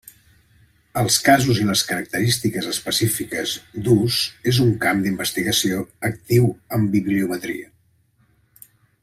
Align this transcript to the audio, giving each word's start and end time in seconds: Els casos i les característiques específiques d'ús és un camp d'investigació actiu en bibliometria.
Els 1.01 1.17
casos 1.25 1.59
i 1.63 1.67
les 1.67 1.83
característiques 1.89 2.69
específiques 2.71 3.53
d'ús 3.89 4.17
és 4.53 4.63
un 4.65 4.73
camp 4.87 5.05
d'investigació 5.05 5.85
actiu 6.11 6.49
en 6.79 6.89
bibliometria. 6.97 7.71